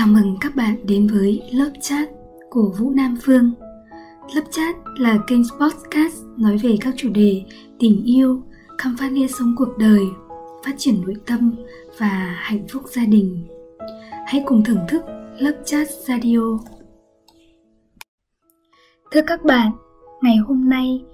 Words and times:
Chào 0.00 0.08
mừng 0.08 0.36
các 0.40 0.56
bạn 0.56 0.86
đến 0.86 1.06
với 1.06 1.42
lớp 1.52 1.70
chat 1.80 2.08
của 2.50 2.74
Vũ 2.78 2.90
Nam 2.90 3.16
Phương. 3.22 3.52
Lớp 4.34 4.42
chat 4.50 4.76
là 4.98 5.18
kênh 5.26 5.42
podcast 5.60 6.16
nói 6.38 6.58
về 6.62 6.76
các 6.80 6.94
chủ 6.96 7.08
đề 7.14 7.42
tình 7.78 8.04
yêu, 8.04 8.42
khám 8.78 8.96
phá 8.98 9.08
nghĩa 9.08 9.26
sống 9.26 9.54
cuộc 9.56 9.78
đời, 9.78 10.00
phát 10.64 10.74
triển 10.78 11.00
nội 11.00 11.14
tâm 11.26 11.54
và 11.98 12.36
hạnh 12.38 12.66
phúc 12.72 12.82
gia 12.86 13.04
đình. 13.04 13.46
Hãy 14.26 14.42
cùng 14.46 14.64
thưởng 14.64 14.84
thức 14.88 15.02
lớp 15.38 15.62
chat 15.64 15.88
radio. 15.90 16.58
Thưa 19.12 19.22
các 19.26 19.44
bạn, 19.44 19.72
ngày 20.22 20.36
hôm 20.36 20.68
nay, 20.68 21.04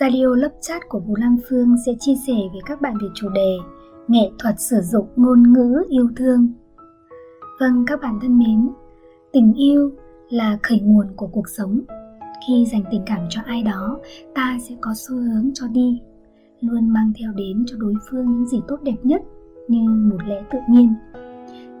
radio 0.00 0.26
lớp 0.34 0.52
chat 0.60 0.82
của 0.88 1.00
Vũ 1.00 1.16
Nam 1.16 1.36
Phương 1.50 1.74
sẽ 1.86 1.92
chia 2.00 2.14
sẻ 2.26 2.36
với 2.52 2.60
các 2.66 2.80
bạn 2.80 2.94
về 3.02 3.08
chủ 3.14 3.28
đề 3.28 3.56
nghệ 4.08 4.30
thuật 4.38 4.54
sử 4.58 4.76
dụng 4.82 5.06
ngôn 5.16 5.52
ngữ 5.52 5.82
yêu 5.88 6.08
thương 6.16 6.52
Vâng 7.60 7.84
các 7.86 8.00
bạn 8.02 8.18
thân 8.22 8.38
mến, 8.38 8.68
tình 9.32 9.54
yêu 9.54 9.90
là 10.30 10.58
khởi 10.62 10.80
nguồn 10.80 11.06
của 11.16 11.26
cuộc 11.26 11.48
sống. 11.48 11.80
Khi 12.46 12.66
dành 12.72 12.82
tình 12.90 13.02
cảm 13.06 13.20
cho 13.30 13.40
ai 13.44 13.62
đó, 13.62 13.98
ta 14.34 14.58
sẽ 14.68 14.76
có 14.80 14.94
xu 14.94 15.16
hướng 15.16 15.50
cho 15.54 15.66
đi, 15.68 16.02
luôn 16.60 16.88
mang 16.88 17.12
theo 17.18 17.32
đến 17.32 17.64
cho 17.66 17.76
đối 17.78 17.94
phương 18.10 18.26
những 18.26 18.46
gì 18.46 18.60
tốt 18.68 18.76
đẹp 18.82 18.96
nhất 19.02 19.22
như 19.68 19.90
một 19.90 20.18
lẽ 20.26 20.42
tự 20.52 20.58
nhiên. 20.68 20.94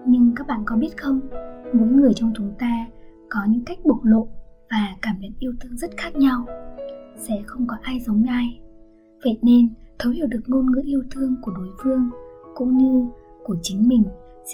Nhưng 0.06 0.32
các 0.36 0.46
bạn 0.46 0.62
có 0.66 0.76
biết 0.76 0.96
không, 0.96 1.20
mỗi 1.72 1.88
người 1.88 2.12
trong 2.14 2.32
chúng 2.36 2.52
ta 2.58 2.86
có 3.28 3.40
những 3.48 3.64
cách 3.64 3.78
bộc 3.84 4.04
lộ 4.04 4.28
và 4.70 4.96
cảm 5.02 5.16
nhận 5.20 5.32
yêu 5.38 5.52
thương 5.60 5.76
rất 5.76 5.90
khác 5.96 6.16
nhau. 6.16 6.46
Sẽ 7.16 7.42
không 7.46 7.66
có 7.66 7.76
ai 7.82 8.00
giống 8.00 8.24
ai. 8.28 8.60
Vậy 9.24 9.38
nên, 9.42 9.68
thấu 9.98 10.12
hiểu 10.12 10.26
được 10.26 10.42
ngôn 10.46 10.72
ngữ 10.72 10.80
yêu 10.84 11.02
thương 11.10 11.36
của 11.42 11.52
đối 11.56 11.68
phương 11.82 12.10
cũng 12.54 12.76
như 12.76 13.06
của 13.44 13.56
chính 13.62 13.88
mình 13.88 14.02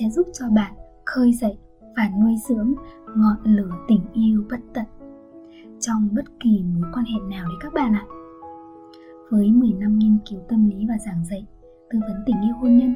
sẽ 0.01 0.11
giúp 0.11 0.27
cho 0.33 0.47
bạn 0.51 0.73
khơi 1.05 1.33
dậy 1.33 1.59
và 1.97 2.11
nuôi 2.23 2.35
dưỡng 2.49 2.75
ngọn 3.17 3.37
lửa 3.45 3.71
tình 3.89 4.01
yêu 4.13 4.45
bất 4.51 4.61
tận 4.75 4.85
trong 5.83 6.09
bất 6.13 6.25
kỳ 6.41 6.65
mối 6.75 6.91
quan 6.93 7.05
hệ 7.05 7.21
nào 7.31 7.45
đấy 7.45 7.57
các 7.61 7.73
bạn 7.73 7.93
ạ. 7.93 8.05
Với 9.31 9.51
10 9.51 9.73
năm 9.73 9.99
nghiên 9.99 10.19
cứu 10.31 10.41
tâm 10.49 10.69
lý 10.69 10.87
và 10.89 10.95
giảng 11.07 11.25
dạy, 11.31 11.47
tư 11.91 11.99
vấn 12.09 12.23
tình 12.27 12.37
yêu 12.43 12.55
hôn 12.61 12.77
nhân, 12.77 12.95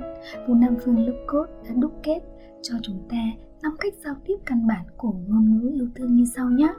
Vũ 0.48 0.54
Nam 0.54 0.76
Phương 0.84 1.06
lớp 1.06 1.24
cốt 1.26 1.46
đã 1.64 1.70
đúc 1.76 1.92
kết 2.02 2.18
cho 2.62 2.74
chúng 2.82 2.98
ta 3.10 3.16
năm 3.62 3.72
cách 3.80 3.94
giao 4.04 4.14
tiếp 4.24 4.36
căn 4.46 4.66
bản 4.66 4.84
của 4.96 5.12
ngôn 5.28 5.58
ngữ 5.58 5.70
yêu 5.74 5.88
thương 5.94 6.16
như 6.16 6.24
sau 6.36 6.50
nhé. 6.50 6.74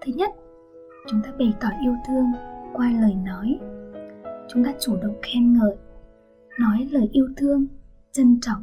Thứ 0.00 0.12
nhất, 0.16 0.30
chúng 1.06 1.20
ta 1.24 1.32
bày 1.38 1.54
tỏ 1.60 1.68
yêu 1.82 1.94
thương 2.08 2.26
qua 2.72 2.92
lời 3.00 3.14
nói. 3.14 3.58
Chúng 4.48 4.64
ta 4.64 4.72
chủ 4.80 4.96
động 5.02 5.16
khen 5.22 5.52
ngợi, 5.52 5.76
nói 6.60 6.88
lời 6.90 7.08
yêu 7.12 7.28
thương, 7.36 7.66
trân 8.12 8.38
trọng, 8.40 8.62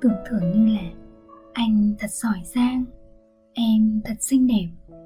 tưởng 0.00 0.16
thưởng 0.28 0.52
như 0.52 0.74
là 0.74 0.82
anh 1.52 1.94
thật 1.98 2.10
giỏi 2.10 2.40
giang, 2.44 2.84
em 3.52 4.00
thật 4.04 4.16
xinh 4.20 4.46
đẹp. 4.46 4.96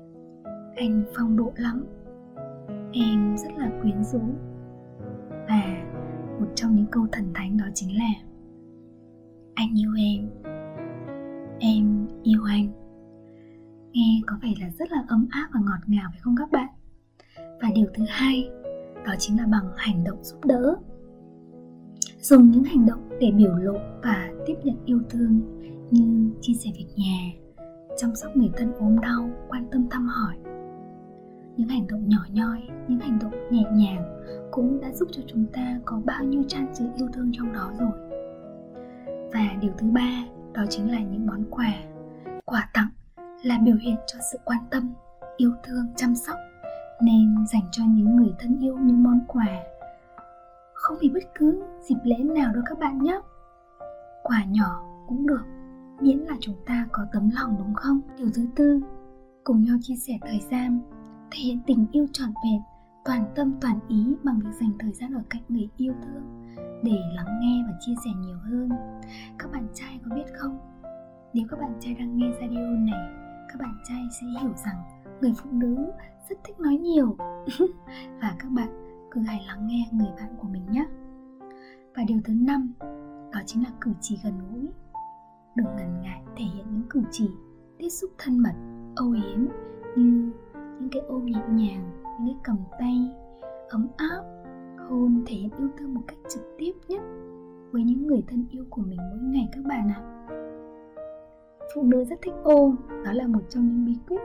Anh 0.77 1.05
phong 1.17 1.37
độ 1.37 1.53
lắm, 1.57 1.87
em 2.93 3.37
rất 3.37 3.53
là 3.57 3.71
quyến 3.83 4.05
rũ. 4.05 4.23
Và 5.49 5.85
một 6.41 6.47
trong 6.55 6.77
những 6.77 6.87
câu 6.91 7.07
thần 7.13 7.25
thánh 7.35 7.57
đó 7.57 7.65
chính 7.75 7.99
là, 7.99 8.11
anh 9.55 9.79
yêu 9.79 9.93
em 9.99 10.31
em 11.61 12.07
yêu 12.23 12.43
anh. 12.45 12.69
Nghe 13.93 14.21
có 14.27 14.37
vẻ 14.43 14.55
là 14.61 14.71
rất 14.79 14.93
là 14.93 15.05
ấm 15.09 15.27
áp 15.31 15.49
và 15.55 15.61
ngọt 15.61 15.81
ngào, 15.87 16.09
phải 16.11 16.21
không 16.21 16.37
các 16.39 16.53
bạn? 16.53 16.69
Và 17.37 17.69
điều 17.75 17.87
thứ 17.95 18.05
hai, 18.09 18.49
đó 19.07 19.15
chính 19.19 19.39
là 19.39 19.47
bằng 19.47 19.71
hành 19.77 20.05
động 20.05 20.25
giúp 20.25 20.45
đỡ. 20.45 20.77
Dùng 22.21 22.51
những 22.51 22.65
hành 22.65 22.87
động 22.87 23.09
để 23.21 23.31
biểu 23.31 23.57
lộ 23.57 23.79
và 24.03 24.24
tiếp 24.47 24.55
nhận 24.65 24.77
yêu 24.85 25.01
thương 25.11 25.41
như 25.91 26.31
chia 26.41 26.53
sẻ 26.55 26.71
việc 26.79 26.87
nhà, 26.97 27.33
chăm 27.97 28.15
sóc 28.15 28.37
người 28.37 28.51
thân 28.57 28.73
ốm 28.73 29.01
đau, 29.01 29.31
quan 29.49 29.69
tâm 29.71 29.87
thăm 29.91 30.07
hỏi. 30.09 30.35
Những 31.57 31.69
hành 31.69 31.87
động 31.87 32.09
nhỏ 32.09 32.27
nhoi, 32.31 32.63
những 32.89 33.01
hành 33.01 33.19
động 33.23 33.33
nhẹ 33.51 33.65
nhàng 33.73 34.03
cũng 34.51 34.81
đã 34.81 34.93
giúp 34.93 35.09
cho 35.13 35.23
chúng 35.27 35.47
ta 35.53 35.81
có 35.85 36.01
bao 36.05 36.25
nhiêu 36.25 36.43
trang 36.49 36.73
chứa 36.75 36.87
yêu 36.97 37.09
thương 37.13 37.31
trong 37.33 37.53
đó 37.53 37.73
rồi. 37.79 37.91
Và 39.33 39.57
điều 39.61 39.73
thứ 39.79 39.91
ba, 39.91 40.25
đó 40.53 40.65
chính 40.69 40.93
là 40.93 40.99
những 40.99 41.27
món 41.27 41.45
quà. 41.51 41.75
Quà 42.45 42.69
tặng 42.75 42.89
là 43.43 43.59
biểu 43.65 43.77
hiện 43.77 43.97
cho 44.07 44.19
sự 44.33 44.39
quan 44.45 44.61
tâm, 44.71 44.93
yêu 45.37 45.53
thương, 45.65 45.87
chăm 45.97 46.15
sóc, 46.15 46.37
nên 47.03 47.37
dành 47.53 47.63
cho 47.73 47.85
những 47.89 48.17
người 48.17 48.33
thân 48.39 48.59
yêu 48.61 48.77
những 48.77 49.03
món 49.03 49.21
quà. 49.29 49.49
Không 50.75 50.97
vì 51.01 51.11
bất 51.15 51.25
cứ 51.35 51.63
dịp 51.89 51.99
lễ 52.05 52.17
nào 52.17 52.53
đâu 52.55 52.63
các 52.67 52.79
bạn 52.79 53.03
nhé 53.03 53.21
quà 54.25 54.45
nhỏ 54.45 54.83
cũng 55.07 55.27
được, 55.27 55.45
miễn 56.01 56.19
là 56.19 56.37
chúng 56.41 56.55
ta 56.67 56.87
có 56.93 57.07
tấm 57.13 57.31
lòng 57.35 57.57
đúng 57.59 57.75
không? 57.75 58.01
Điều 58.19 58.29
thứ 58.35 58.47
tư, 58.57 58.81
cùng 59.45 59.63
nhau 59.63 59.77
chia 59.81 59.97
sẻ 59.97 60.13
thời 60.21 60.41
gian, 60.51 60.81
thể 61.31 61.39
hiện 61.43 61.61
tình 61.67 61.87
yêu 61.93 62.07
trọn 62.13 62.29
vẹn, 62.29 62.61
toàn 63.05 63.25
tâm 63.35 63.55
toàn 63.61 63.79
ý 63.89 64.15
bằng 64.23 64.41
việc 64.41 64.51
dành 64.61 64.71
thời 64.79 64.93
gian 64.93 65.15
ở 65.15 65.23
cạnh 65.31 65.43
người 65.49 65.69
yêu 65.77 65.95
thương 66.03 66.53
để 66.83 66.99
lắng 67.15 67.41
nghe 67.41 67.65
và 67.67 67.73
chia 67.81 67.95
sẻ 68.05 68.11
nhiều 68.21 68.37
hơn. 68.43 68.71
Các 69.39 69.53
bạn 69.53 69.67
trai 69.75 70.01
có 70.05 70.17
biết 70.17 70.25
không? 70.39 70.59
Nếu 71.35 71.45
các 71.51 71.61
bạn 71.61 71.73
trai 71.81 71.95
đang 71.95 72.17
nghe 72.17 72.27
radio 72.41 72.61
này, 72.61 73.13
các 73.49 73.61
bạn 73.61 73.75
trai 73.89 74.03
sẽ 74.21 74.27
hiểu 74.41 74.53
rằng 74.65 74.77
người 75.21 75.33
phụ 75.37 75.51
nữ 75.53 75.77
rất 76.29 76.39
thích 76.45 76.61
nói 76.61 76.77
nhiều. 76.77 77.17
Và 78.23 78.35
các 78.39 78.49
bạn 78.51 78.69
cứ 79.11 79.21
hãy 79.21 79.45
lắng 79.47 79.67
nghe 79.67 79.89
người 79.93 80.11
bạn 80.17 80.37
của 80.39 80.49
mình 80.49 80.67
nhé. 80.71 80.87
Và 81.97 82.03
điều 82.09 82.21
thứ 82.25 82.35
năm 82.35 82.73
đó 83.35 83.41
chính 83.47 83.63
là 83.63 83.71
cử 83.81 83.91
chỉ 84.01 84.19
gần 84.25 84.33
gũi. 84.51 84.69
Đừng 85.55 85.67
ngần 85.77 86.01
ngại 86.03 86.23
thể 86.37 86.45
hiện 86.45 86.67
những 86.71 86.83
cử 86.91 87.03
chỉ 87.11 87.31
tiếp 87.79 87.89
xúc 87.89 88.11
thân 88.19 88.39
mật, 88.39 88.55
âu 88.97 89.11
yếm 89.11 89.47
như 89.97 90.31
những 90.53 90.89
cái 90.93 91.03
ôm 91.09 91.27
nhẹ 91.27 91.43
nhàng, 91.51 91.91
những 92.21 92.35
cái 92.35 92.41
cầm 92.45 92.57
tay, 92.79 93.13
ấm 93.69 93.89
áp 93.97 94.23
hôn 94.89 95.23
thể 95.27 95.35
hiện 95.35 95.51
yêu 95.59 95.69
thương 95.79 95.95
một 95.95 96.01
cách 96.07 96.19
trực 96.29 96.43
tiếp 96.59 96.73
nhất 96.89 97.03
với 97.71 97.83
những 97.83 98.07
người 98.07 98.25
thân 98.29 98.47
yêu 98.51 98.65
của 98.71 98.83
mình 98.83 98.99
mỗi 98.99 99.19
ngày 99.23 99.49
các 99.53 99.65
bạn 99.65 99.89
ạ. 99.89 100.01
Phụ 101.75 101.83
nữ 101.83 102.05
rất 102.05 102.19
thích 102.23 102.35
ôm, 102.43 102.77
đó 103.05 103.13
là 103.13 103.27
một 103.27 103.43
trong 103.49 103.67
những 103.67 103.85
bí 103.85 103.97
quyết. 104.09 104.21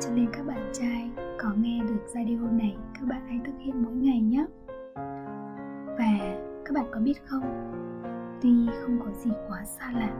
Cho 0.00 0.10
nên 0.14 0.26
các 0.32 0.46
bạn 0.46 0.70
trai 0.72 1.10
có 1.40 1.52
nghe 1.58 1.82
được 1.88 2.02
radio 2.14 2.50
này, 2.50 2.76
các 2.94 3.08
bạn 3.08 3.22
hãy 3.28 3.40
thực 3.44 3.58
hiện 3.58 3.82
mỗi 3.82 3.92
ngày 3.92 4.20
nhé. 4.20 4.46
Và 5.98 6.36
các 6.64 6.74
bạn 6.74 6.86
có 6.92 7.00
biết 7.00 7.14
không? 7.26 7.70
Tuy 8.42 8.68
không 8.82 8.98
có 9.04 9.12
gì 9.12 9.30
quá 9.48 9.64
xa 9.64 9.92
lạ, 9.92 10.14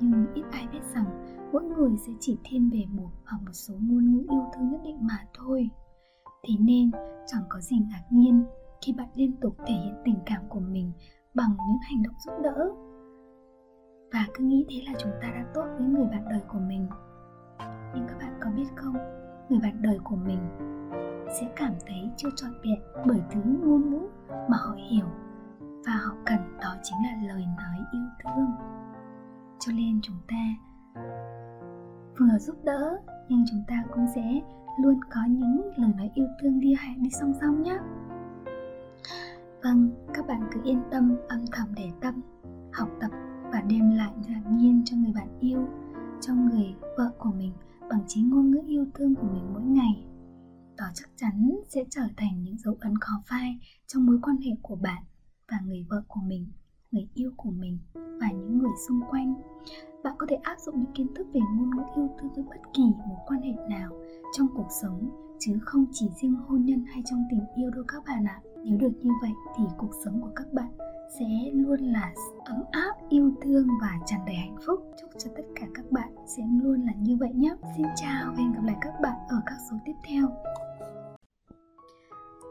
nhưng 0.00 0.26
ít 0.34 0.44
ai 0.52 0.68
biết 0.72 0.84
rằng 0.94 1.06
mỗi 1.52 1.64
người 1.64 1.96
sẽ 2.06 2.12
chỉ 2.20 2.38
thiên 2.44 2.70
về 2.70 2.84
một 2.90 3.10
hoặc 3.24 3.38
một 3.46 3.52
số 3.52 3.74
ngôn 3.80 4.12
ngữ 4.12 4.26
yêu 4.30 4.44
thương 4.54 4.70
nhất 4.70 4.80
định 4.84 4.98
mà 5.00 5.18
thôi. 5.34 5.68
Thế 6.48 6.54
nên, 6.60 6.90
chẳng 7.26 7.42
có 7.48 7.60
gì 7.60 7.76
ngạc 7.90 8.02
nhiên 8.10 8.44
khi 8.86 8.92
bạn 8.92 9.08
liên 9.14 9.36
tục 9.40 9.56
thể 9.66 9.74
hiện 9.74 9.94
tình 10.04 10.18
cảm 10.26 10.42
của 10.48 10.60
mình 10.60 10.92
bằng 11.34 11.50
những 11.50 11.78
hành 11.82 12.02
động 12.02 12.14
giúp 12.26 12.32
đỡ. 12.42 12.70
Và 14.12 14.26
cứ 14.34 14.44
nghĩ 14.44 14.66
thế 14.68 14.76
là 14.86 14.98
chúng 14.98 15.12
ta 15.22 15.28
đã 15.28 15.44
tốt 15.54 15.64
với 15.78 15.88
người 15.88 16.06
bạn 16.06 16.24
đời 16.30 16.40
của 16.48 16.58
mình. 16.58 16.86
Nhưng 17.94 18.06
các 18.08 18.18
bạn 18.18 18.38
có 18.40 18.50
biết 18.56 18.66
không, 18.76 18.96
người 19.48 19.60
bạn 19.62 19.82
đời 19.82 19.98
của 20.04 20.16
mình 20.16 20.38
sẽ 21.40 21.52
cảm 21.56 21.72
thấy 21.86 22.10
chưa 22.16 22.28
trọn 22.36 22.50
vẹn 22.64 22.80
bởi 23.06 23.22
thứ 23.30 23.40
ngôn 23.44 23.90
ngữ 23.90 24.00
mà 24.28 24.56
họ 24.56 24.76
hiểu 24.90 25.06
và 25.86 25.92
họ 25.92 26.16
cần 26.26 26.58
đó 26.60 26.76
chính 26.82 26.98
là 27.02 27.34
lời 27.34 27.46
nói 27.56 27.78
yêu 27.92 28.06
thương. 28.24 28.50
Cho 29.58 29.72
nên 29.72 30.00
chúng 30.02 30.16
ta 30.28 30.54
vừa 32.18 32.38
giúp 32.38 32.56
đỡ, 32.64 32.98
nhưng 33.28 33.44
chúng 33.50 33.62
ta 33.68 33.84
cũng 33.94 34.06
sẽ 34.14 34.40
luôn 34.82 35.00
có 35.10 35.20
những 35.28 35.70
lời 35.76 35.92
nói 35.96 36.10
yêu 36.14 36.26
thương 36.42 36.60
đi 36.60 36.74
hay 36.78 36.94
đi 36.98 37.10
song 37.10 37.32
song 37.40 37.62
nhé. 37.62 37.78
Vâng 39.62 39.90
các 40.14 40.26
bạn 40.26 40.48
cứ 40.52 40.60
yên 40.64 40.82
tâm, 40.90 41.16
âm 41.28 41.44
thầm 41.52 41.68
để 41.76 41.90
tâm, 42.00 42.20
học 42.72 42.88
tập 43.00 43.10
và 43.52 43.60
đem 43.60 43.90
lại 43.90 44.12
ngạc 44.28 44.42
nhiên 44.50 44.82
cho 44.84 44.96
người 44.96 45.12
bạn 45.14 45.38
yêu, 45.40 45.68
cho 46.20 46.34
người 46.34 46.74
vợ 46.98 47.10
của 47.18 47.30
mình 47.30 47.52
bằng 47.90 48.00
chính 48.06 48.30
ngôn 48.30 48.50
ngữ 48.50 48.60
yêu 48.66 48.86
thương 48.94 49.14
của 49.14 49.26
mình 49.32 49.52
mỗi 49.52 49.62
ngày. 49.62 50.04
Đó 50.76 50.84
chắc 50.94 51.08
chắn 51.16 51.60
sẽ 51.68 51.84
trở 51.90 52.02
thành 52.16 52.42
những 52.42 52.58
dấu 52.58 52.76
ấn 52.80 52.98
khó 53.00 53.22
phai 53.26 53.58
trong 53.86 54.06
mối 54.06 54.18
quan 54.22 54.36
hệ 54.36 54.50
của 54.62 54.76
bạn 54.76 55.02
và 55.52 55.60
người 55.66 55.86
vợ 55.90 56.02
của 56.08 56.20
mình, 56.26 56.46
người 56.90 57.08
yêu 57.14 57.30
của 57.36 57.50
mình 57.50 57.78
và 57.94 58.30
những 58.30 58.58
người 58.58 58.72
xung 58.88 59.00
quanh. 59.10 59.34
Bạn 60.04 60.14
có 60.18 60.26
thể 60.30 60.36
áp 60.36 60.58
dụng 60.58 60.74
những 60.78 60.92
kiến 60.94 61.06
thức 61.14 61.26
về 61.34 61.40
ngôn 61.40 61.70
ngữ 61.76 61.82
yêu 61.96 62.08
thương 62.18 62.32
với 62.34 62.44
bất 62.44 62.60
kỳ 62.74 62.82
một 62.82 63.16
quan 63.26 63.40
hệ 63.42 63.52
nào 63.68 63.92
trong 64.32 64.46
cuộc 64.56 64.68
sống, 64.82 65.10
chứ 65.38 65.58
không 65.62 65.86
chỉ 65.92 66.10
riêng 66.20 66.34
hôn 66.34 66.64
nhân 66.64 66.84
hay 66.86 67.02
trong 67.10 67.24
tình 67.30 67.40
yêu 67.56 67.70
đâu 67.70 67.84
các 67.88 68.02
bạn 68.06 68.24
ạ. 68.24 68.40
Nếu 68.64 68.78
được 68.78 68.92
như 69.02 69.10
vậy 69.22 69.32
thì 69.56 69.64
cuộc 69.78 69.90
sống 70.04 70.20
của 70.20 70.30
các 70.36 70.52
bạn 70.52 70.70
sẽ 71.18 71.50
luôn 71.52 71.80
là 71.80 72.12
ấm 72.44 72.62
áp, 72.70 72.92
yêu 73.08 73.32
thương 73.42 73.68
và 73.82 73.90
tràn 74.06 74.20
đầy 74.26 74.36
hạnh 74.36 74.56
phúc. 74.66 74.80
Chúc 75.00 75.10
cho 75.18 75.30
tất 75.36 75.44
cả 75.54 75.66
các 75.74 75.84
bạn 75.90 76.14
sẽ 76.26 76.42
luôn 76.62 76.86
là 76.86 76.92
như 76.92 77.16
vậy 77.16 77.30
nhé. 77.34 77.56
Xin 77.76 77.86
chào 77.96 78.24
và 78.26 78.42
hẹn 78.42 78.52
gặp 78.52 78.62
lại 78.64 78.76
các 78.80 78.94
bạn 79.02 79.16
ở 79.28 79.40
các 79.46 79.56
số 79.70 79.76
tiếp 79.84 79.94
theo. 80.08 80.28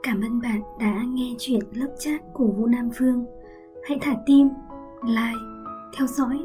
Cảm 0.05 0.21
ơn 0.21 0.41
bạn 0.41 0.61
đã 0.79 1.03
nghe 1.13 1.35
chuyện 1.39 1.59
lớp 1.73 1.95
chat 1.99 2.21
của 2.33 2.47
Vũ 2.47 2.65
Nam 2.65 2.89
Phương 2.95 3.25
hãy 3.89 3.97
thả 4.01 4.15
tim, 4.25 4.49
like, 5.03 5.39
theo 5.97 6.07
dõi 6.07 6.39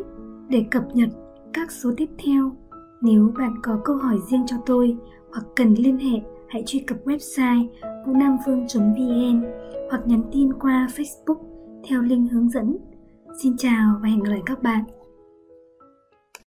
để 0.49 0.65
cập 0.71 0.85
nhật 0.95 1.09
các 1.53 1.73
số 1.73 1.91
tiếp 1.97 2.09
theo. 2.25 2.53
Nếu 3.01 3.33
bạn 3.39 3.55
có 3.63 3.81
câu 3.85 3.97
hỏi 3.97 4.19
riêng 4.31 4.43
cho 4.47 4.57
tôi 4.67 4.97
hoặc 5.33 5.45
cần 5.57 5.75
liên 5.79 5.99
hệ, 5.99 6.21
hãy 6.49 6.63
truy 6.67 6.79
cập 6.79 6.99
website 7.05 7.67
vũ 8.07 8.13
nam 8.13 8.37
phương.vn 8.47 9.43
hoặc 9.91 10.03
nhắn 10.07 10.23
tin 10.33 10.53
qua 10.53 10.89
Facebook 10.97 11.39
theo 11.89 12.03
link 12.03 12.33
hướng 12.33 12.49
dẫn. 12.49 12.77
Xin 13.43 13.57
chào 13.57 14.01
và 14.03 14.09
hẹn 14.09 14.23
gặp 14.23 14.31
lại 14.31 14.43
các 14.47 14.63
bạn. 14.63 14.85